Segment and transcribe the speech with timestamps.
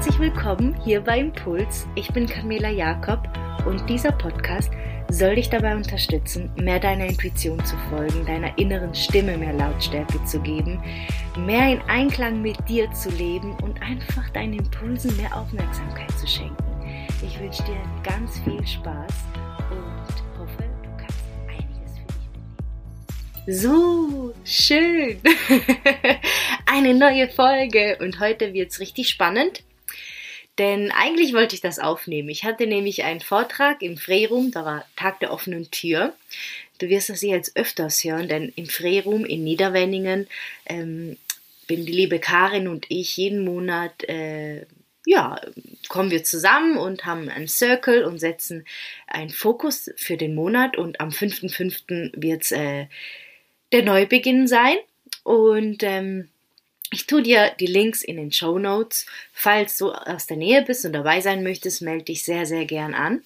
[0.00, 1.86] Herzlich willkommen hier bei Impuls.
[1.94, 3.20] Ich bin Camilla Jakob
[3.66, 4.70] und dieser Podcast
[5.10, 10.40] soll dich dabei unterstützen, mehr deiner Intuition zu folgen, deiner inneren Stimme mehr Lautstärke zu
[10.40, 10.82] geben,
[11.36, 16.64] mehr in Einklang mit dir zu leben und einfach deinen Impulsen mehr Aufmerksamkeit zu schenken.
[17.22, 19.12] Ich wünsche dir ganz viel Spaß
[19.70, 22.30] und hoffe, du kannst einiges für dich
[23.44, 23.58] mitnehmen.
[23.60, 25.20] So, schön!
[26.64, 29.62] Eine neue Folge und heute wird es richtig spannend.
[30.58, 32.28] Denn eigentlich wollte ich das aufnehmen.
[32.28, 36.14] Ich hatte nämlich einen Vortrag im Freerum, da war Tag der offenen Tür.
[36.78, 40.26] Du wirst das jetzt öfters hören, denn im Freerum in Niederwenningen
[40.66, 41.16] ähm,
[41.66, 44.66] bin die liebe Karin und ich jeden Monat, äh,
[45.06, 45.40] ja,
[45.88, 48.66] kommen wir zusammen und haben einen Circle und setzen
[49.06, 50.76] einen Fokus für den Monat.
[50.76, 52.20] Und am 5.5.
[52.20, 52.86] wird es äh,
[53.72, 54.76] der Neubeginn sein.
[55.22, 56.28] Und ähm,
[56.92, 59.06] ich tue dir die Links in den Show Notes.
[59.32, 62.94] Falls du aus der Nähe bist und dabei sein möchtest, melde dich sehr, sehr gern
[62.94, 63.22] an.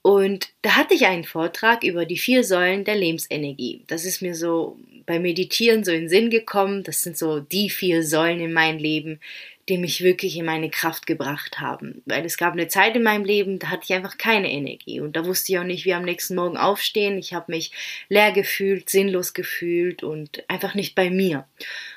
[0.00, 3.84] Und da hatte ich einen Vortrag über die vier Säulen der Lebensenergie.
[3.86, 6.82] Das ist mir so beim Meditieren so in den Sinn gekommen.
[6.82, 9.20] Das sind so die vier Säulen in meinem Leben,
[9.68, 12.02] die mich wirklich in meine Kraft gebracht haben.
[12.04, 15.14] Weil es gab eine Zeit in meinem Leben, da hatte ich einfach keine Energie und
[15.14, 17.16] da wusste ich auch nicht, wie am nächsten Morgen aufstehen.
[17.18, 17.70] Ich habe mich
[18.08, 21.46] leer gefühlt, sinnlos gefühlt und einfach nicht bei mir.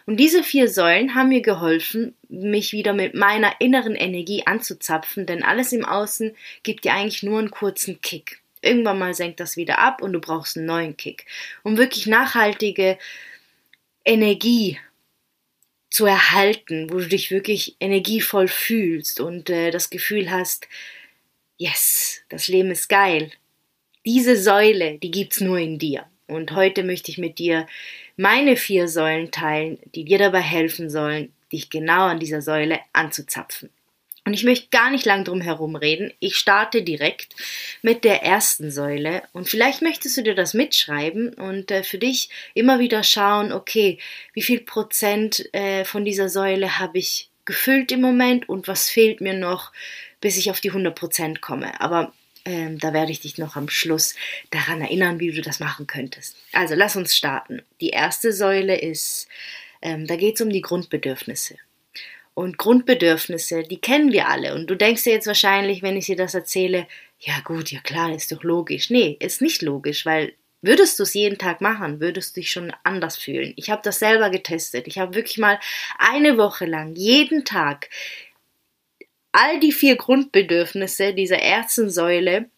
[0.05, 5.43] Und diese vier Säulen haben mir geholfen, mich wieder mit meiner inneren Energie anzuzapfen, denn
[5.43, 8.41] alles im Außen gibt dir eigentlich nur einen kurzen Kick.
[8.61, 11.25] Irgendwann mal senkt das wieder ab und du brauchst einen neuen Kick.
[11.63, 12.97] Um wirklich nachhaltige
[14.03, 14.77] Energie
[15.95, 20.67] zu erhalten, wo du dich wirklich energievoll fühlst und äh, das Gefühl hast,
[21.57, 23.31] yes, das Leben ist geil.
[24.05, 26.05] Diese Säule, die gibt's nur in dir.
[26.27, 27.65] Und heute möchte ich mit dir
[28.17, 33.69] meine vier Säulen teilen, die dir dabei helfen sollen, dich genau an dieser Säule anzuzapfen.
[34.25, 36.11] Und ich möchte gar nicht lang drum herum reden.
[36.19, 37.35] Ich starte direkt
[37.83, 39.21] mit der ersten Säule.
[39.33, 43.99] Und vielleicht möchtest du dir das mitschreiben und äh, für dich immer wieder schauen, okay,
[44.33, 49.21] wie viel Prozent äh, von dieser Säule habe ich gefüllt im Moment und was fehlt
[49.21, 49.71] mir noch,
[50.21, 51.79] bis ich auf die 100 Prozent komme.
[51.79, 52.11] Aber
[52.45, 54.15] ähm, da werde ich dich noch am Schluss
[54.49, 56.35] daran erinnern, wie du das machen könntest.
[56.51, 57.61] Also lass uns starten.
[57.79, 59.27] Die erste Säule ist,
[59.83, 61.57] ähm, da geht es um die Grundbedürfnisse
[62.35, 64.53] und Grundbedürfnisse, die kennen wir alle.
[64.53, 66.85] Und du denkst dir jetzt wahrscheinlich, wenn ich dir das erzähle,
[67.19, 68.89] ja gut, ja klar, ist doch logisch.
[68.89, 72.73] Nee, ist nicht logisch, weil würdest du es jeden Tag machen, würdest du dich schon
[72.83, 73.53] anders fühlen.
[73.55, 74.85] Ich habe das selber getestet.
[74.87, 75.59] Ich habe wirklich mal
[75.97, 77.89] eine Woche lang jeden Tag
[79.31, 82.49] all die vier Grundbedürfnisse dieser ersten Säule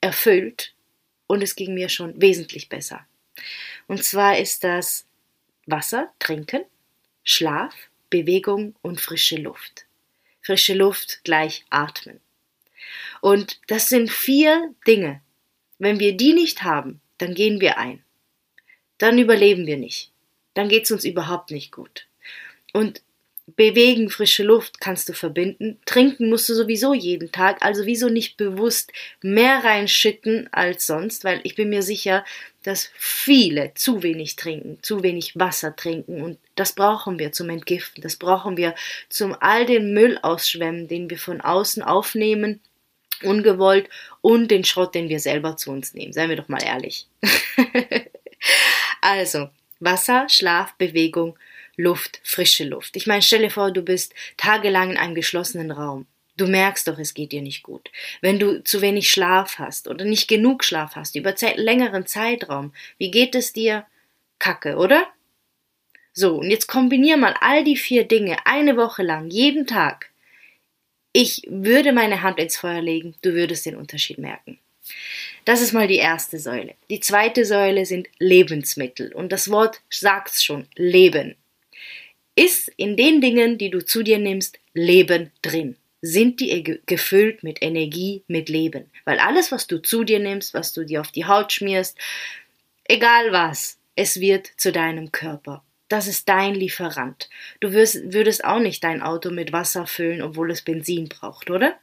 [0.00, 0.74] erfüllt
[1.26, 3.06] und es ging mir schon wesentlich besser.
[3.86, 5.06] Und zwar ist das
[5.66, 6.64] Wasser, Trinken,
[7.24, 7.74] Schlaf,
[8.12, 9.86] Bewegung und frische Luft.
[10.42, 12.20] Frische Luft gleich atmen.
[13.22, 15.22] Und das sind vier Dinge.
[15.78, 18.04] Wenn wir die nicht haben, dann gehen wir ein.
[18.98, 20.12] Dann überleben wir nicht.
[20.52, 22.06] Dann geht es uns überhaupt nicht gut.
[22.74, 23.00] Und
[23.56, 25.78] Bewegen, frische Luft kannst du verbinden.
[25.84, 31.40] Trinken musst du sowieso jeden Tag, also wieso nicht bewusst mehr reinschütten als sonst, weil
[31.44, 32.24] ich bin mir sicher,
[32.62, 38.02] dass viele zu wenig trinken, zu wenig Wasser trinken und das brauchen wir zum Entgiften,
[38.02, 38.74] das brauchen wir
[39.08, 42.60] zum all den Müll ausschwemmen, den wir von außen aufnehmen,
[43.22, 43.88] ungewollt
[44.20, 46.12] und den Schrott, den wir selber zu uns nehmen.
[46.12, 47.06] Seien wir doch mal ehrlich.
[49.00, 51.36] also, Wasser, Schlaf, Bewegung,
[51.76, 52.96] Luft, frische Luft.
[52.96, 56.06] Ich meine, stell dir vor, du bist tagelang in einem geschlossenen Raum.
[56.36, 57.90] Du merkst doch, es geht dir nicht gut.
[58.20, 63.10] Wenn du zu wenig Schlaf hast oder nicht genug Schlaf hast über längeren Zeitraum, wie
[63.10, 63.86] geht es dir?
[64.38, 65.06] Kacke, oder?
[66.14, 70.10] So, und jetzt kombinier mal all die vier Dinge eine Woche lang, jeden Tag.
[71.12, 74.58] Ich würde meine Hand ins Feuer legen, du würdest den Unterschied merken.
[75.44, 76.74] Das ist mal die erste Säule.
[76.88, 79.12] Die zweite Säule sind Lebensmittel.
[79.12, 81.36] Und das Wort sagt's schon, Leben.
[82.34, 85.76] Ist in den Dingen, die du zu dir nimmst, Leben drin?
[86.00, 88.90] Sind die gefüllt mit Energie, mit Leben?
[89.04, 91.98] Weil alles, was du zu dir nimmst, was du dir auf die Haut schmierst,
[92.84, 95.62] egal was, es wird zu deinem Körper.
[95.88, 97.28] Das ist dein Lieferant.
[97.60, 101.78] Du wirst, würdest auch nicht dein Auto mit Wasser füllen, obwohl es Benzin braucht, oder?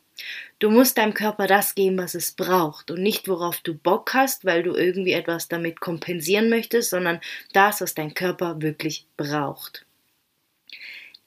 [0.58, 4.46] Du musst deinem Körper das geben, was es braucht und nicht worauf du Bock hast,
[4.46, 7.22] weil du irgendwie etwas damit kompensieren möchtest, sondern
[7.54, 9.86] das, was dein Körper wirklich braucht.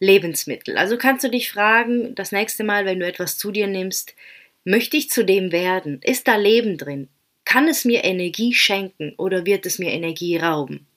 [0.02, 0.76] Lebensmittel.
[0.76, 4.16] Also kannst du dich fragen, das nächste Mal, wenn du etwas zu dir nimmst,
[4.64, 6.00] möchte ich zu dem werden?
[6.02, 7.08] Ist da Leben drin?
[7.44, 10.88] Kann es mir Energie schenken oder wird es mir Energie rauben?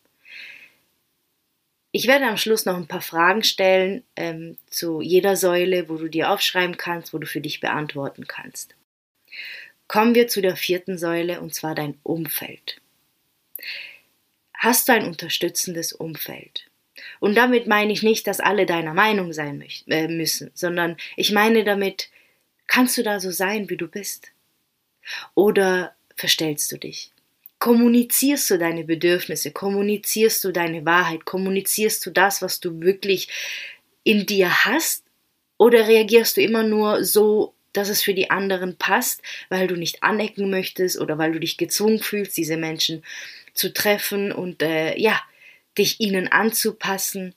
[1.92, 6.08] Ich werde am Schluss noch ein paar Fragen stellen ähm, zu jeder Säule, wo du
[6.08, 8.76] dir aufschreiben kannst, wo du für dich beantworten kannst.
[9.88, 12.82] Kommen wir zu der vierten Säule und zwar dein Umfeld.
[14.56, 16.72] Hast du ein unterstützendes Umfeld?
[17.20, 21.64] Und damit meine ich nicht, dass alle deiner Meinung sein äh, müssen, sondern ich meine
[21.64, 22.10] damit,
[22.68, 24.32] kannst du da so sein, wie du bist?
[25.34, 27.12] Oder verstellst du dich?
[27.60, 29.52] Kommunizierst du deine Bedürfnisse?
[29.52, 31.26] Kommunizierst du deine Wahrheit?
[31.26, 33.30] Kommunizierst du das, was du wirklich
[34.04, 35.04] in dir hast?
[35.58, 40.04] Oder reagierst du immer nur so, dass es für die anderen passt, weil du nicht
[40.04, 43.04] anecken möchtest oder weil du dich gezwungen fühlst, diese Menschen
[43.54, 45.22] zu treffen und äh, ja,
[45.78, 47.36] dich ihnen anzupassen?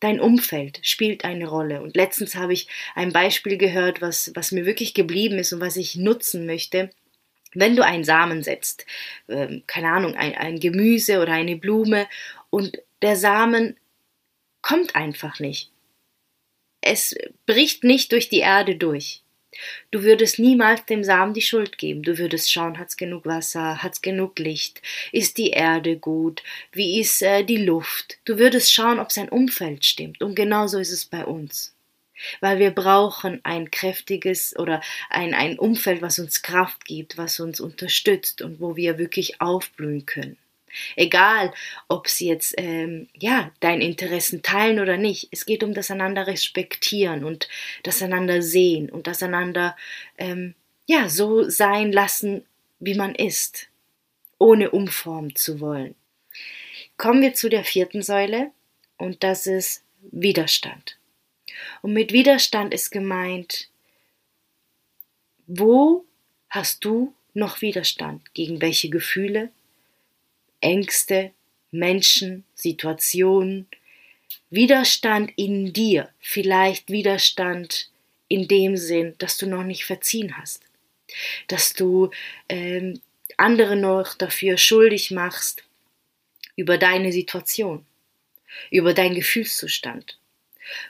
[0.00, 1.80] Dein Umfeld spielt eine Rolle.
[1.80, 5.76] Und letztens habe ich ein Beispiel gehört, was, was mir wirklich geblieben ist und was
[5.76, 6.90] ich nutzen möchte.
[7.54, 8.84] Wenn du einen Samen setzt,
[9.28, 12.08] äh, keine Ahnung, ein, ein Gemüse oder eine Blume
[12.50, 13.76] und der Samen
[14.60, 15.70] kommt einfach nicht.
[16.80, 17.14] Es
[17.46, 19.23] bricht nicht durch die Erde durch.
[19.90, 22.02] Du würdest niemals dem Samen die Schuld geben.
[22.02, 26.42] Du würdest schauen, hat's genug Wasser, hat's genug Licht, ist die Erde gut,
[26.72, 28.18] wie ist äh, die Luft.
[28.24, 30.22] Du würdest schauen, ob sein Umfeld stimmt.
[30.22, 31.74] Und genauso ist es bei uns
[32.40, 34.80] weil wir brauchen ein kräftiges oder
[35.10, 40.06] ein, ein Umfeld, was uns Kraft gibt, was uns unterstützt und wo wir wirklich aufblühen
[40.06, 40.36] können.
[40.96, 41.52] Egal,
[41.88, 45.28] ob sie jetzt ähm, ja deinen Interessen teilen oder nicht.
[45.30, 47.48] Es geht um das einander respektieren und
[47.82, 49.76] das einander sehen und das einander
[50.18, 50.54] ähm,
[50.86, 52.44] ja so sein lassen,
[52.80, 53.68] wie man ist,
[54.38, 55.94] ohne umformen zu wollen.
[56.96, 58.50] Kommen wir zu der vierten Säule
[58.98, 59.82] und das ist
[60.12, 60.98] Widerstand.
[61.82, 63.68] Und mit Widerstand ist gemeint,
[65.46, 66.04] wo
[66.48, 68.34] hast du noch Widerstand?
[68.34, 69.50] Gegen welche Gefühle,
[70.64, 71.32] Ängste,
[71.70, 73.66] Menschen, Situationen?
[74.50, 77.90] Widerstand in dir, vielleicht Widerstand
[78.28, 80.62] in dem Sinn, dass du noch nicht verziehen hast,
[81.48, 82.10] dass du
[82.48, 83.00] ähm,
[83.36, 85.64] andere noch dafür schuldig machst
[86.56, 87.84] über deine Situation,
[88.70, 90.18] über deinen Gefühlszustand.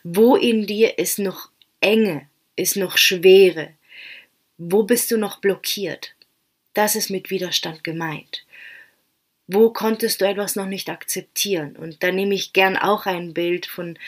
[0.03, 1.50] Wo in dir ist noch
[1.81, 3.73] Enge, ist noch Schwere?
[4.59, 6.15] Wo bist du noch blockiert?
[6.75, 8.44] Das ist mit Widerstand gemeint.
[9.46, 11.76] Wo konntest du etwas noch nicht akzeptieren?
[11.76, 13.99] Und da nehme ich gern auch ein Bild von,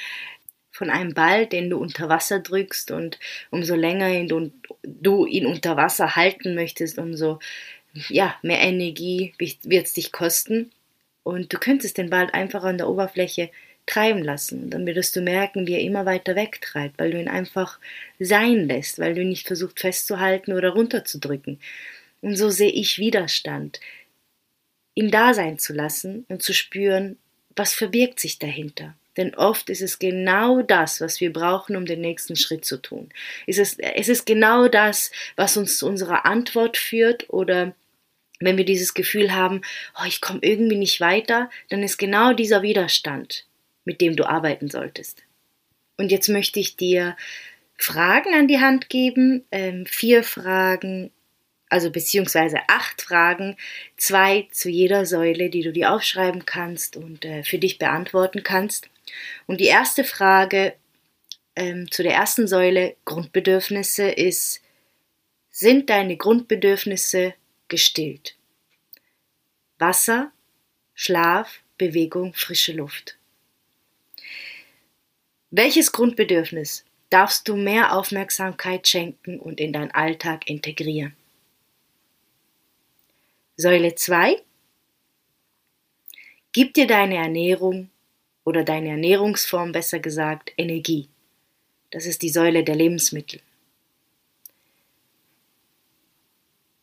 [0.71, 3.19] von einem Ball, den du unter Wasser drückst und
[3.50, 4.53] umso länger ihn,
[4.83, 7.38] du ihn unter Wasser halten möchtest, umso
[8.09, 10.71] ja, mehr Energie wird es dich kosten.
[11.23, 13.50] Und du könntest den Ball einfach an der Oberfläche
[13.87, 14.71] treiben lassen.
[14.71, 17.79] Dann würdest du merken, wie er immer weiter wegtreibt, weil du ihn einfach
[18.19, 21.61] sein lässt, weil du ihn nicht versucht festzuhalten oder runterzudrücken.
[22.21, 23.81] Und so sehe ich Widerstand.
[24.96, 27.16] Ihn da sein zu lassen und zu spüren,
[27.54, 28.96] was verbirgt sich dahinter.
[29.16, 33.10] Denn oft ist es genau das, was wir brauchen, um den nächsten Schritt zu tun.
[33.46, 37.76] Es ist, es ist genau das, was uns zu unserer Antwort führt oder
[38.40, 39.62] wenn wir dieses Gefühl haben,
[39.98, 43.46] oh, ich komme irgendwie nicht weiter, dann ist genau dieser Widerstand
[43.87, 45.22] mit dem du arbeiten solltest.
[45.96, 47.16] Und jetzt möchte ich dir
[47.78, 51.10] Fragen an die Hand geben, ähm, vier Fragen,
[51.69, 53.57] also beziehungsweise acht Fragen,
[53.97, 58.89] zwei zu jeder Säule, die du dir aufschreiben kannst und äh, für dich beantworten kannst.
[59.46, 60.75] Und die erste Frage
[61.56, 64.63] ähm, zu der ersten Säule Grundbedürfnisse ist,
[65.51, 67.35] sind deine Grundbedürfnisse
[67.69, 68.37] gestillt?
[69.79, 70.31] Wasser,
[70.94, 73.19] Schlaf, Bewegung, frische Luft.
[75.51, 81.17] Welches Grundbedürfnis darfst du mehr Aufmerksamkeit schenken und in deinen Alltag integrieren?
[83.58, 84.43] Säule 2.
[86.53, 87.89] Gib dir deine Ernährung
[88.44, 91.08] oder deine Ernährungsform besser gesagt Energie.
[91.91, 93.41] Das ist die Säule der Lebensmittel.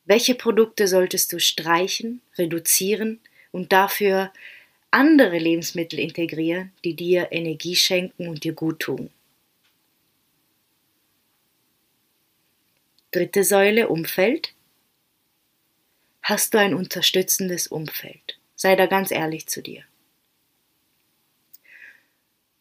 [0.06, 3.20] Welche Produkte solltest du streichen, reduzieren
[3.52, 4.34] und dafür
[4.90, 9.12] andere Lebensmittel integrieren, die dir Energie schenken und dir gut tun.
[13.12, 14.56] Dritte Säule Umfeld.
[16.24, 18.40] Hast du ein unterstützendes Umfeld?
[18.56, 19.84] Sei da ganz ehrlich zu dir.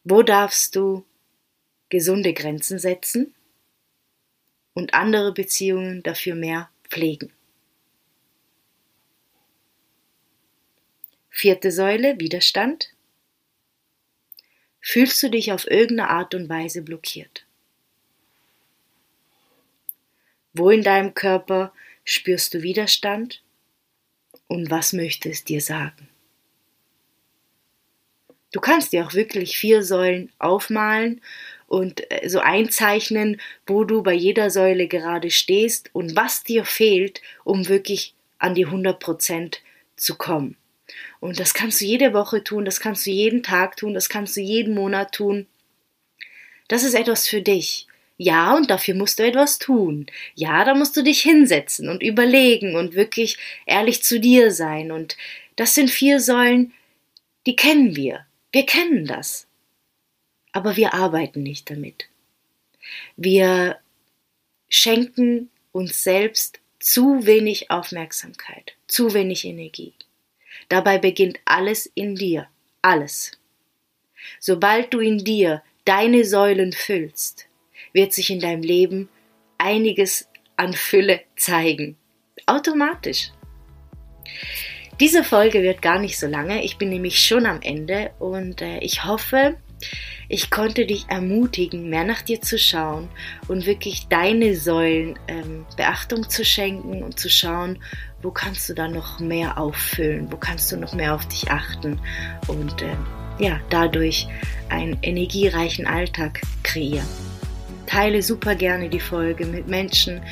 [0.03, 1.05] Wo darfst du
[1.89, 3.33] gesunde Grenzen setzen
[4.75, 7.33] und andere Beziehungen dafür mehr pflegen?
[11.31, 12.93] Vierte Säule, Widerstand.
[14.81, 17.47] Fühlst du dich auf irgendeine Art und Weise blockiert?
[20.53, 21.73] Wo in deinem Körper
[22.05, 23.41] spürst du Widerstand?
[24.49, 26.09] Und was möchte es dir sagen?
[28.53, 31.23] Du kannst dir auch wirklich vier Säulen aufmalen
[31.67, 37.23] und äh, so einzeichnen, wo du bei jeder Säule gerade stehst und was dir fehlt,
[37.45, 39.63] um wirklich an die 100 Prozent
[39.97, 40.57] zu kommen.
[41.21, 44.37] Und das kannst du jede Woche tun, das kannst du jeden Tag tun, das kannst
[44.37, 45.47] du jeden Monat tun.
[46.69, 47.87] Das ist etwas für dich.
[48.19, 50.07] Ja, und dafür musst du etwas tun.
[50.35, 54.93] Ja, da musst du dich hinsetzen und überlegen und wirklich ehrlich zu dir sein.
[54.93, 55.17] Und
[55.57, 56.73] das sind vier Säulen,
[57.47, 58.27] die kennen wir.
[58.53, 59.47] Wir kennen das.
[60.53, 62.09] Aber wir arbeiten nicht damit.
[63.17, 63.79] Wir
[64.69, 69.95] schenken uns selbst zu wenig Aufmerksamkeit, zu wenig Energie.
[70.69, 72.49] Dabei beginnt alles in dir,
[72.83, 73.33] alles.
[74.39, 77.47] Sobald du in dir deine Säulen füllst,
[77.93, 79.09] wird sich in deinem Leben
[79.59, 81.97] einiges an Fülle zeigen.
[82.47, 83.31] Automatisch.
[85.01, 86.63] Diese Folge wird gar nicht so lange.
[86.65, 89.57] Ich bin nämlich schon am Ende und äh, ich hoffe,
[90.29, 93.09] ich konnte dich ermutigen, mehr nach dir zu schauen
[93.49, 97.83] und wirklich deine Säulen ähm, Beachtung zu schenken und zu schauen,
[98.23, 102.01] wo kannst du da noch mehr auffüllen, wo kannst du noch mehr auf dich achten
[102.47, 102.97] und äh,
[103.39, 104.29] ja, dadurch
[104.69, 107.09] einen energiereichen Alltag kreieren.
[107.93, 110.23] Teile super gerne die Folge mit Menschen,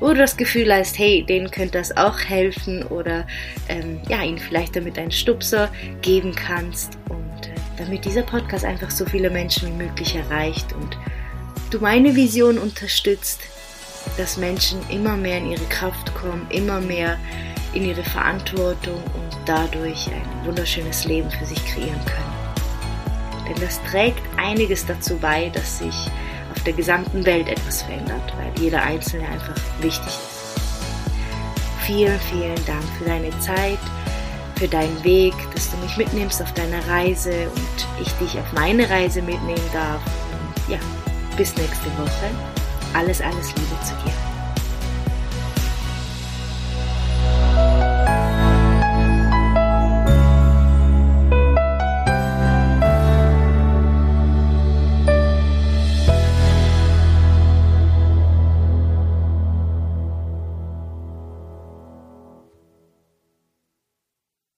[0.00, 3.24] wo du das Gefühl hast, hey, denen könnte das auch helfen oder
[3.68, 5.70] ähm, ja, ihnen vielleicht damit einen Stupser
[6.02, 10.98] geben kannst und äh, damit dieser Podcast einfach so viele Menschen wie möglich erreicht und
[11.70, 13.40] du meine Vision unterstützt,
[14.16, 17.18] dass Menschen immer mehr in ihre Kraft kommen, immer mehr
[17.72, 23.46] in ihre Verantwortung und dadurch ein wunderschönes Leben für sich kreieren können.
[23.48, 25.94] Denn das trägt einiges dazu bei, dass sich
[26.56, 30.60] auf der gesamten Welt etwas verändert, weil jeder Einzelne einfach wichtig ist.
[31.86, 33.78] Vielen, vielen Dank für deine Zeit,
[34.56, 38.88] für deinen Weg, dass du mich mitnimmst auf deiner Reise und ich dich auf meine
[38.90, 40.00] Reise mitnehmen darf.
[40.32, 40.78] Und ja,
[41.36, 42.30] bis nächste Woche.
[42.94, 44.35] Alles, alles Liebe zu dir.